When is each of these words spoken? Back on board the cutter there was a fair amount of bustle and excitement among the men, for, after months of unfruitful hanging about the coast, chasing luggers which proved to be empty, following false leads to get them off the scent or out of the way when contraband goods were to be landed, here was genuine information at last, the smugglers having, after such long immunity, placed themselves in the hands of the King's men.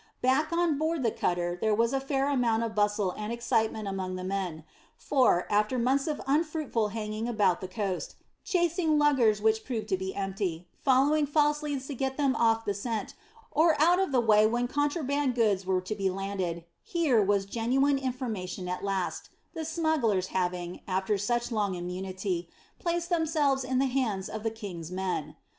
Back 0.23 0.51
on 0.51 0.79
board 0.79 1.03
the 1.03 1.11
cutter 1.11 1.59
there 1.61 1.75
was 1.75 1.93
a 1.93 1.99
fair 1.99 2.27
amount 2.27 2.63
of 2.63 2.73
bustle 2.73 3.11
and 3.11 3.31
excitement 3.31 3.87
among 3.87 4.15
the 4.15 4.23
men, 4.23 4.63
for, 4.97 5.45
after 5.51 5.77
months 5.77 6.07
of 6.07 6.19
unfruitful 6.25 6.87
hanging 6.87 7.27
about 7.27 7.61
the 7.61 7.67
coast, 7.67 8.15
chasing 8.43 8.97
luggers 8.97 9.43
which 9.43 9.63
proved 9.63 9.87
to 9.89 9.97
be 9.97 10.15
empty, 10.15 10.67
following 10.79 11.27
false 11.27 11.61
leads 11.61 11.85
to 11.85 11.93
get 11.93 12.17
them 12.17 12.35
off 12.35 12.65
the 12.65 12.73
scent 12.73 13.13
or 13.51 13.79
out 13.79 13.99
of 13.99 14.11
the 14.11 14.19
way 14.19 14.47
when 14.47 14.67
contraband 14.67 15.35
goods 15.35 15.67
were 15.67 15.81
to 15.81 15.93
be 15.93 16.09
landed, 16.09 16.63
here 16.81 17.21
was 17.23 17.45
genuine 17.45 17.99
information 17.99 18.67
at 18.67 18.83
last, 18.83 19.29
the 19.53 19.63
smugglers 19.63 20.29
having, 20.29 20.81
after 20.87 21.15
such 21.15 21.51
long 21.51 21.75
immunity, 21.75 22.49
placed 22.79 23.11
themselves 23.11 23.63
in 23.63 23.77
the 23.77 23.85
hands 23.85 24.27
of 24.29 24.41
the 24.41 24.49
King's 24.49 24.89
men. 24.91 25.35